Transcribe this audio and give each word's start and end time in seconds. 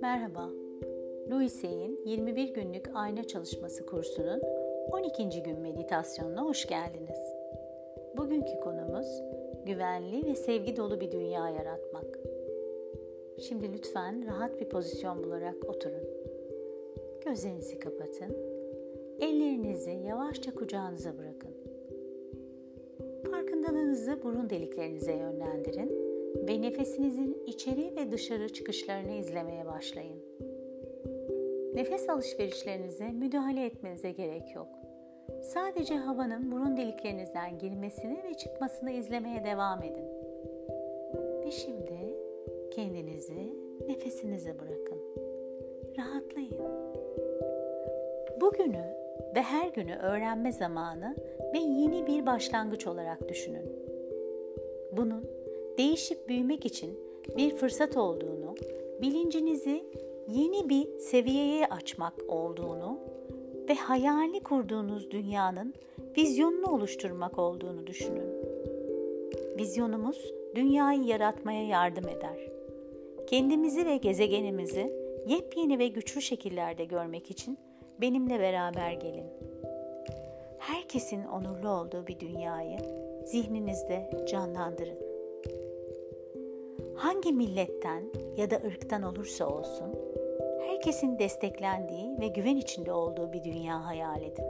Merhaba. 0.00 0.50
Louise'in 1.30 2.00
21 2.04 2.54
günlük 2.54 2.90
ayna 2.94 3.24
çalışması 3.24 3.86
kursunun 3.86 4.42
12. 4.92 5.42
gün 5.42 5.60
meditasyonuna 5.60 6.44
hoş 6.44 6.66
geldiniz. 6.66 7.18
Bugünkü 8.16 8.60
konumuz 8.60 9.22
güvenli 9.66 10.26
ve 10.26 10.34
sevgi 10.34 10.76
dolu 10.76 11.00
bir 11.00 11.12
dünya 11.12 11.48
yaratmak. 11.48 12.18
Şimdi 13.40 13.72
lütfen 13.72 14.26
rahat 14.26 14.60
bir 14.60 14.68
pozisyon 14.68 15.24
bularak 15.24 15.64
oturun. 15.68 16.08
Gözlerinizi 17.24 17.78
kapatın. 17.78 18.36
Ellerinizi 19.20 19.90
yavaşça 19.90 20.54
kucağınıza 20.54 21.18
bırakın. 21.18 21.57
Farkındalığınızı 23.68 24.22
burun 24.22 24.50
deliklerinize 24.50 25.12
yönlendirin 25.12 25.88
ve 26.48 26.62
nefesinizin 26.62 27.42
içeri 27.46 27.96
ve 27.96 28.12
dışarı 28.12 28.48
çıkışlarını 28.48 29.12
izlemeye 29.12 29.66
başlayın. 29.66 30.22
Nefes 31.74 32.08
alışverişlerinize 32.08 33.12
müdahale 33.12 33.66
etmenize 33.66 34.12
gerek 34.12 34.54
yok. 34.54 34.68
Sadece 35.42 35.94
havanın 35.94 36.52
burun 36.52 36.76
deliklerinizden 36.76 37.58
girmesini 37.58 38.24
ve 38.24 38.34
çıkmasını 38.34 38.90
izlemeye 38.90 39.44
devam 39.44 39.82
edin. 39.82 40.06
Ve 41.44 41.50
şimdi 41.50 42.16
kendinizi 42.70 43.52
nefesinize 43.88 44.58
bırakın. 44.58 44.98
Rahatlayın. 45.98 46.62
Bugünü 48.40 48.84
ve 49.34 49.42
her 49.42 49.68
günü 49.68 49.96
öğrenme 49.96 50.52
zamanı 50.52 51.16
ve 51.54 51.58
yeni 51.58 52.06
bir 52.06 52.26
başlangıç 52.26 52.86
olarak 52.86 53.28
düşünün. 53.28 53.72
Bunun 54.92 55.24
değişip 55.78 56.28
büyümek 56.28 56.66
için 56.66 56.98
bir 57.36 57.56
fırsat 57.56 57.96
olduğunu, 57.96 58.54
bilincinizi 59.02 59.84
yeni 60.28 60.68
bir 60.68 60.98
seviyeye 60.98 61.66
açmak 61.66 62.14
olduğunu 62.28 62.98
ve 63.68 63.74
hayali 63.74 64.40
kurduğunuz 64.40 65.10
dünyanın 65.10 65.74
vizyonunu 66.16 66.74
oluşturmak 66.74 67.38
olduğunu 67.38 67.86
düşünün. 67.86 68.28
Vizyonumuz 69.58 70.32
dünyayı 70.54 71.02
yaratmaya 71.02 71.66
yardım 71.66 72.08
eder. 72.08 72.48
Kendimizi 73.26 73.86
ve 73.86 73.96
gezegenimizi 73.96 74.92
yepyeni 75.26 75.78
ve 75.78 75.88
güçlü 75.88 76.22
şekillerde 76.22 76.84
görmek 76.84 77.30
için 77.30 77.58
benimle 78.00 78.40
beraber 78.40 78.92
gelin. 78.92 79.26
Herkesin 80.68 81.24
onurlu 81.24 81.68
olduğu 81.68 82.06
bir 82.06 82.20
dünyayı 82.20 82.78
zihninizde 83.24 84.10
canlandırın. 84.28 84.98
Hangi 86.94 87.32
milletten 87.32 88.04
ya 88.36 88.50
da 88.50 88.56
ırktan 88.56 89.02
olursa 89.02 89.46
olsun, 89.46 89.94
herkesin 90.66 91.18
desteklendiği 91.18 92.20
ve 92.20 92.28
güven 92.28 92.56
içinde 92.56 92.92
olduğu 92.92 93.32
bir 93.32 93.44
dünya 93.44 93.86
hayal 93.86 94.22
edin. 94.22 94.44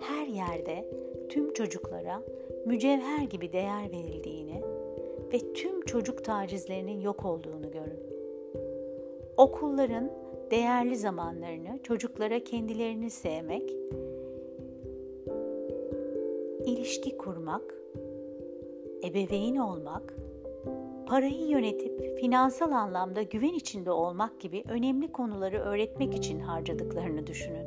Her 0.00 0.26
yerde 0.26 0.84
tüm 1.28 1.52
çocuklara 1.52 2.22
mücevher 2.64 3.22
gibi 3.30 3.52
değer 3.52 3.92
verildiğini 3.92 4.62
ve 5.32 5.52
tüm 5.52 5.84
çocuk 5.84 6.24
tacizlerinin 6.24 7.00
yok 7.00 7.24
olduğunu 7.24 7.70
görün. 7.70 8.02
Okulların 9.36 10.10
değerli 10.50 10.96
zamanlarını 10.96 11.78
çocuklara 11.82 12.44
kendilerini 12.44 13.10
sevmek, 13.10 13.72
ilişki 16.66 17.16
kurmak, 17.16 17.62
ebeveyn 19.04 19.56
olmak, 19.56 20.14
parayı 21.06 21.48
yönetip 21.48 22.18
finansal 22.20 22.72
anlamda 22.72 23.22
güven 23.22 23.54
içinde 23.54 23.90
olmak 23.90 24.40
gibi 24.40 24.64
önemli 24.68 25.12
konuları 25.12 25.58
öğretmek 25.58 26.14
için 26.14 26.40
harcadıklarını 26.40 27.26
düşünün. 27.26 27.66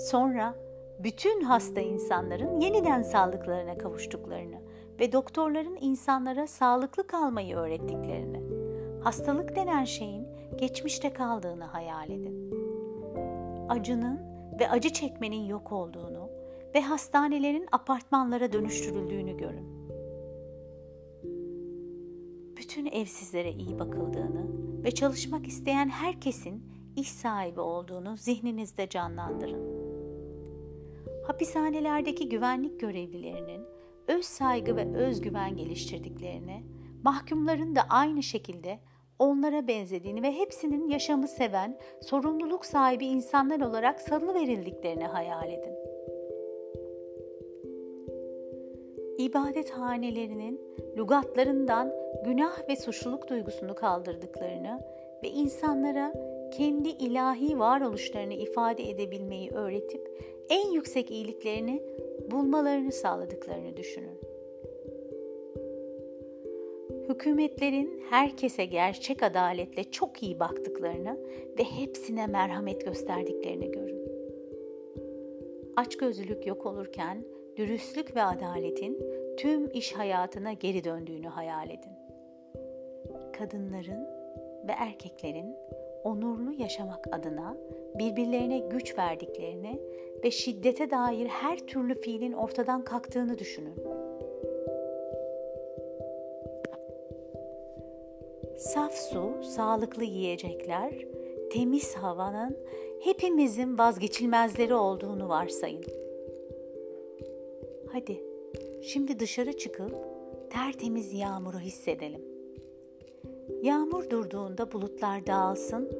Sonra 0.00 0.54
bütün 0.98 1.40
hasta 1.40 1.80
insanların 1.80 2.60
yeniden 2.60 3.02
sağlıklarına 3.02 3.78
kavuştuklarını 3.78 4.60
ve 5.00 5.12
doktorların 5.12 5.78
insanlara 5.80 6.46
sağlıklı 6.46 7.06
kalmayı 7.06 7.56
öğrettiklerini, 7.56 8.42
hastalık 9.04 9.56
denen 9.56 9.84
şeyin 9.84 10.28
geçmişte 10.56 11.12
kaldığını 11.12 11.64
hayal 11.64 12.10
edin. 12.10 12.54
Acının 13.68 14.20
ve 14.60 14.70
acı 14.70 14.90
çekmenin 14.90 15.44
yok 15.44 15.72
olduğunu 15.72 16.29
ve 16.74 16.80
hastanelerin 16.80 17.66
apartmanlara 17.72 18.52
dönüştürüldüğünü 18.52 19.36
görün. 19.36 19.80
Bütün 22.56 22.86
evsizlere 22.86 23.52
iyi 23.52 23.78
bakıldığını 23.78 24.46
ve 24.84 24.90
çalışmak 24.90 25.46
isteyen 25.46 25.88
herkesin 25.88 26.64
iş 26.96 27.12
sahibi 27.12 27.60
olduğunu 27.60 28.16
zihninizde 28.16 28.88
canlandırın. 28.88 29.80
Hapishanelerdeki 31.26 32.28
güvenlik 32.28 32.80
görevlilerinin 32.80 33.64
öz 34.08 34.24
saygı 34.24 34.76
ve 34.76 34.96
özgüven 34.96 35.56
geliştirdiklerini, 35.56 36.64
mahkumların 37.02 37.76
da 37.76 37.80
aynı 37.88 38.22
şekilde 38.22 38.80
onlara 39.18 39.68
benzediğini 39.68 40.22
ve 40.22 40.32
hepsinin 40.32 40.88
yaşamı 40.88 41.28
seven, 41.28 41.78
sorumluluk 42.02 42.64
sahibi 42.64 43.06
insanlar 43.06 43.60
olarak 43.60 44.00
salı 44.00 44.34
verildiklerini 44.34 45.06
hayal 45.06 45.48
edin. 45.48 45.89
İbadet 49.20 49.70
hanelerinin 49.70 50.60
lugatlarından 50.98 51.92
günah 52.24 52.68
ve 52.68 52.76
suçluluk 52.76 53.28
duygusunu 53.28 53.74
kaldırdıklarını 53.74 54.80
ve 55.22 55.28
insanlara 55.28 56.12
kendi 56.56 56.88
ilahi 56.88 57.58
varoluşlarını 57.58 58.34
ifade 58.34 58.90
edebilmeyi 58.90 59.50
öğretip 59.50 60.08
en 60.48 60.70
yüksek 60.72 61.10
iyiliklerini 61.10 61.82
bulmalarını 62.30 62.92
sağladıklarını 62.92 63.76
düşünün. 63.76 64.20
Hükümetlerin 67.08 68.02
herkese 68.10 68.64
gerçek 68.64 69.22
adaletle 69.22 69.84
çok 69.84 70.22
iyi 70.22 70.40
baktıklarını 70.40 71.18
ve 71.58 71.64
hepsine 71.64 72.26
merhamet 72.26 72.84
gösterdiklerini 72.84 73.70
görün. 73.70 74.00
Açgözlülük 75.76 76.46
yok 76.46 76.66
olurken 76.66 77.24
dürüstlük 77.56 78.16
ve 78.16 78.22
adaletin 78.22 78.98
tüm 79.36 79.70
iş 79.70 79.92
hayatına 79.92 80.52
geri 80.52 80.84
döndüğünü 80.84 81.28
hayal 81.28 81.70
edin. 81.70 81.92
Kadınların 83.38 84.06
ve 84.68 84.72
erkeklerin 84.72 85.56
onurlu 86.04 86.52
yaşamak 86.52 87.06
adına 87.12 87.56
birbirlerine 87.94 88.58
güç 88.58 88.98
verdiklerini 88.98 89.80
ve 90.24 90.30
şiddete 90.30 90.90
dair 90.90 91.26
her 91.26 91.58
türlü 91.58 92.00
fiilin 92.00 92.32
ortadan 92.32 92.84
kalktığını 92.84 93.38
düşünün. 93.38 93.74
Saf 98.56 98.94
su, 98.94 99.42
sağlıklı 99.42 100.04
yiyecekler, 100.04 100.92
temiz 101.52 101.94
havanın 101.94 102.58
hepimizin 103.00 103.78
vazgeçilmezleri 103.78 104.74
olduğunu 104.74 105.28
varsayın. 105.28 105.99
Hadi 107.92 108.24
şimdi 108.82 109.18
dışarı 109.18 109.52
çıkıp 109.52 109.94
tertemiz 110.50 111.12
yağmuru 111.12 111.58
hissedelim. 111.58 112.22
Yağmur 113.62 114.10
durduğunda 114.10 114.72
bulutlar 114.72 115.26
dağılsın 115.26 115.90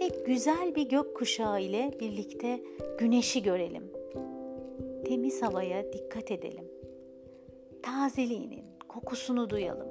ve 0.00 0.08
güzel 0.26 0.74
bir 0.74 0.88
gök 0.88 1.16
kuşağı 1.16 1.62
ile 1.62 1.90
birlikte 2.00 2.60
güneşi 2.98 3.42
görelim. 3.42 3.92
Temiz 5.04 5.42
havaya 5.42 5.92
dikkat 5.92 6.30
edelim. 6.30 6.64
Tazeliğinin 7.82 8.64
kokusunu 8.88 9.50
duyalım. 9.50 9.88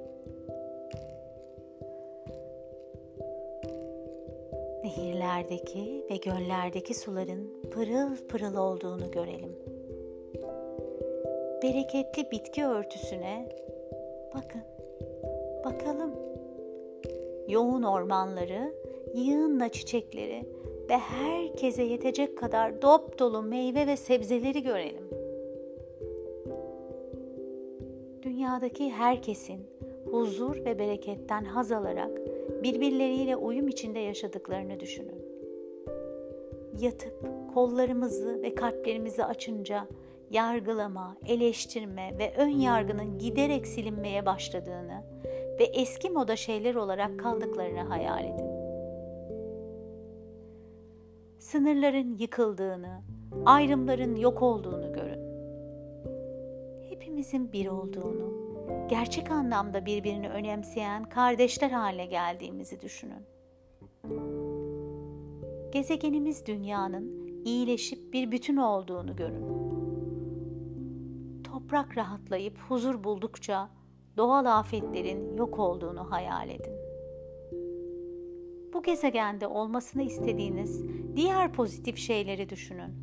Nehirlerdeki 4.83 6.05
ve 6.11 6.17
göllerdeki 6.17 6.93
suların 6.93 7.61
pırıl 7.71 8.27
pırıl 8.27 8.55
olduğunu 8.55 9.11
görelim. 9.11 9.68
Bereketli 11.63 12.31
bitki 12.31 12.65
örtüsüne 12.65 13.49
bakın. 14.35 14.61
Bakalım. 15.65 16.11
Yoğun 17.47 17.83
ormanları 17.83 18.73
yığınla 19.13 19.69
çiçekleri 19.69 20.45
ve 20.89 20.97
herkese 20.97 21.83
yetecek 21.83 22.37
kadar 22.37 22.81
dop 22.81 23.19
dolu 23.19 23.41
meyve 23.41 23.87
ve 23.87 23.97
sebzeleri 23.97 24.63
görelim. 24.63 25.09
Dünyadaki 28.21 28.89
herkesin 28.89 29.59
huzur 30.11 30.65
ve 30.65 30.79
bereketten 30.79 31.43
haz 31.45 31.71
alarak 31.71 32.11
birbirleriyle 32.63 33.35
uyum 33.35 33.67
içinde 33.67 33.99
yaşadıklarını 33.99 34.79
düşünün. 34.79 35.25
Yatıp 36.81 37.25
kollarımızı 37.53 38.41
ve 38.41 38.55
kalplerimizi 38.55 39.25
açınca 39.25 39.87
yargılama, 40.29 41.17
eleştirme 41.25 42.17
ve 42.17 42.33
ön 42.37 42.49
yargının 42.49 43.17
giderek 43.17 43.67
silinmeye 43.67 44.25
başladığını 44.25 45.03
ve 45.59 45.63
eski 45.63 46.09
moda 46.09 46.35
şeyler 46.35 46.75
olarak 46.75 47.19
kaldıklarını 47.19 47.79
hayal 47.79 48.23
edin. 48.23 48.49
Sınırların 51.39 52.17
yıkıldığını, 52.17 53.01
ayrımların 53.45 54.15
yok 54.15 54.41
olduğunu 54.41 54.93
görün. 54.93 55.29
Hepimizin 56.89 57.51
bir 57.53 57.67
olduğunu, 57.67 58.33
gerçek 58.89 59.31
anlamda 59.31 59.85
birbirini 59.85 60.29
önemseyen 60.29 61.09
kardeşler 61.09 61.69
haline 61.69 62.05
geldiğimizi 62.05 62.81
düşünün. 62.81 63.25
Gezegenimiz 65.71 66.45
dünyanın 66.45 67.29
iyileşip 67.45 68.13
bir 68.13 68.31
bütün 68.31 68.57
olduğunu 68.57 69.15
görün. 69.15 69.78
Toprak 71.69 71.97
rahatlayıp 71.97 72.57
huzur 72.57 73.03
buldukça 73.03 73.69
doğal 74.17 74.45
afetlerin 74.59 75.37
yok 75.37 75.59
olduğunu 75.59 76.11
hayal 76.11 76.49
edin. 76.49 76.73
Bu 78.73 78.83
gezegende 78.83 79.47
olmasını 79.47 80.03
istediğiniz 80.03 80.83
diğer 81.15 81.53
pozitif 81.53 81.97
şeyleri 81.97 82.49
düşünün. 82.49 82.93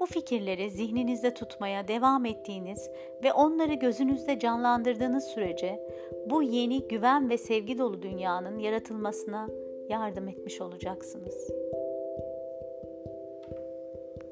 Bu 0.00 0.06
fikirleri 0.06 0.70
zihninizde 0.70 1.34
tutmaya 1.34 1.88
devam 1.88 2.24
ettiğiniz 2.26 2.90
ve 3.24 3.32
onları 3.32 3.74
gözünüzde 3.74 4.38
canlandırdığınız 4.38 5.24
sürece 5.24 5.80
bu 6.26 6.42
yeni 6.42 6.88
güven 6.88 7.30
ve 7.30 7.38
sevgi 7.38 7.78
dolu 7.78 8.02
dünyanın 8.02 8.58
yaratılmasına 8.58 9.48
yardım 9.88 10.28
etmiş 10.28 10.60
olacaksınız. 10.60 11.50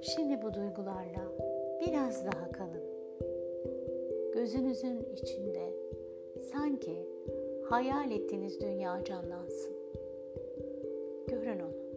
Şimdi 0.03 0.43
bu 0.43 0.55
duygularla 0.55 1.48
biraz 1.81 2.27
daha 2.27 2.53
kalın. 2.53 2.83
Gözünüzün 4.35 5.05
içinde 5.17 5.73
sanki 6.53 7.07
hayal 7.65 8.11
ettiğiniz 8.11 8.61
dünya 8.61 9.05
canlansın. 9.05 9.73
Görün 11.27 11.61
onu. 11.61 11.89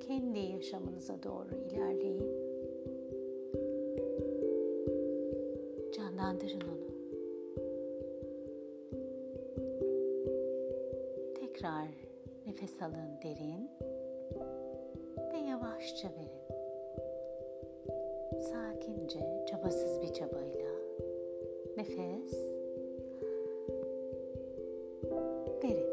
Kendi 0.00 0.38
yaşamınıza 0.38 1.22
doğru 1.22 1.54
ilerleyin. 1.54 2.26
Canlandırın 5.92 6.60
onu. 6.60 6.92
Tekrar 11.34 11.88
nefes 12.46 12.82
alın 12.82 13.22
derin 13.22 13.70
ve 15.32 15.36
yavaşça 15.48 16.08
verin. 16.08 16.31
Sakince, 18.42 19.44
çabasız 19.50 20.02
bir 20.02 20.12
çabayla 20.12 20.72
nefes 21.76 22.34
verin. 25.64 25.92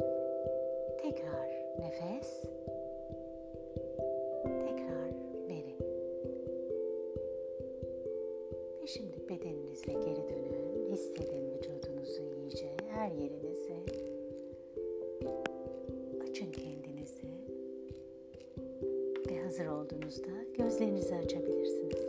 Tekrar 1.02 1.50
nefes 1.80 2.44
tekrar 4.44 5.12
verin. 5.48 5.78
Ve 8.82 8.88
şimdi 8.88 9.30
bedeninize 9.30 9.92
geri 9.92 10.30
dönün. 10.30 10.92
Hissedin 10.92 11.52
vücudunuzu 11.52 12.24
iyice, 12.24 12.72
her 12.90 13.12
yerinizi. 13.12 13.78
Açın 16.22 16.52
kendinizi. 16.52 17.28
Ve 19.30 19.44
hazır 19.44 19.66
olduğunuzda 19.66 20.32
gözlerinizi 20.58 21.16
açabilirsiniz. 21.16 22.09